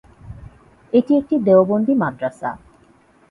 [0.93, 2.49] এটি একটি দেওবন্দি মাদ্রাসা।